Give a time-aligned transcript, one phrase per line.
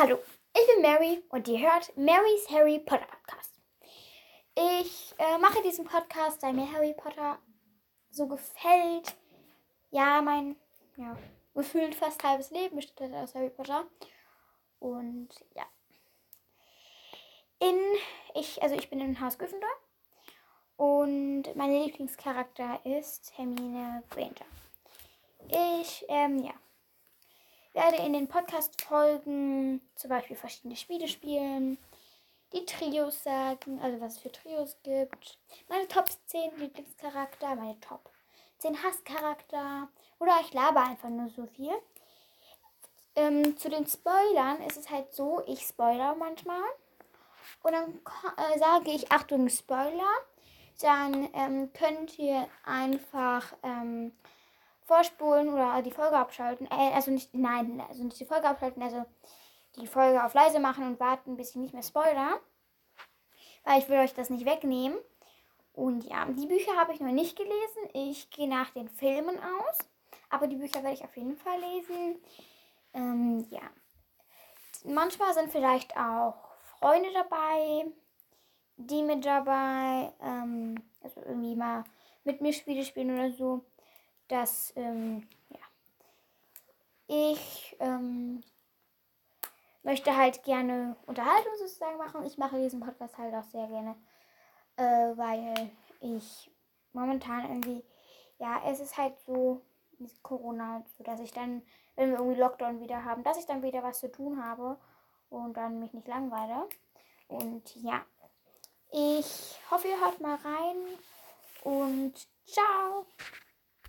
[0.00, 0.16] Hallo,
[0.56, 3.52] ich bin Mary und ihr hört Marys Harry Potter Podcast.
[4.54, 7.40] Ich äh, mache diesen Podcast, weil mir Harry Potter
[8.08, 9.16] so gefällt.
[9.90, 10.54] Ja, mein
[10.96, 11.18] ja,
[11.52, 13.88] gefühlt fast halbes Leben besteht aus Harry Potter.
[14.78, 15.64] Und ja.
[17.58, 17.80] In,
[18.36, 19.68] ich, also ich bin in Haus Gryffindor.
[20.76, 24.46] Und mein Lieblingscharakter ist Hermine Granger.
[25.48, 26.54] Ich, ähm, ja
[27.78, 31.78] werde in den Podcast-Folgen zum Beispiel verschiedene Spiele spielen,
[32.52, 38.10] die Trios sagen, also was es für Trios gibt, meine Top 10 Lieblingscharakter, meine Top
[38.58, 39.88] 10 Hasscharakter.
[40.18, 41.72] Oder ich laber einfach nur so viel.
[43.14, 46.62] Ähm, zu den Spoilern ist es halt so, ich spoiler manchmal.
[47.62, 48.00] Und dann
[48.36, 50.16] äh, sage ich, Achtung, Spoiler,
[50.80, 54.12] dann ähm, könnt ihr einfach ähm,
[54.88, 56.66] vorspulen oder die Folge abschalten.
[56.66, 59.04] Äh, also nicht, nein, also nicht die Folge abschalten, also
[59.76, 62.40] die Folge auf leise machen und warten, bis ich nicht mehr spoiler.
[63.64, 64.98] Weil ich will euch das nicht wegnehmen.
[65.74, 67.82] Und ja, die Bücher habe ich noch nicht gelesen.
[67.92, 69.78] Ich gehe nach den Filmen aus.
[70.30, 72.16] Aber die Bücher werde ich auf jeden Fall lesen.
[72.94, 73.62] Ähm, ja.
[74.84, 76.34] Manchmal sind vielleicht auch
[76.78, 77.86] Freunde dabei,
[78.76, 81.84] die mit dabei, ähm, also irgendwie mal
[82.24, 83.64] mit mir Spiele spielen oder so
[84.28, 85.58] dass ähm, ja,
[87.06, 88.42] ich ähm,
[89.82, 92.24] möchte halt gerne Unterhaltung sozusagen machen.
[92.26, 93.96] Ich mache diesen Podcast halt auch sehr gerne,
[94.76, 95.70] äh, weil
[96.00, 96.50] ich
[96.92, 97.84] momentan irgendwie,
[98.38, 99.62] ja, es ist halt so
[99.98, 101.62] mit Corona, so dass ich dann,
[101.96, 104.78] wenn wir irgendwie Lockdown wieder haben, dass ich dann wieder was zu tun habe
[105.30, 106.68] und dann mich nicht langweile.
[107.28, 108.04] Und ja,
[108.90, 110.76] ich hoffe, ihr hört mal rein
[111.62, 113.06] und ciao!